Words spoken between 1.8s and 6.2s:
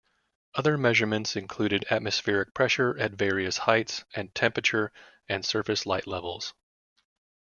atmospheric pressure at various heights, and temperature, and surface light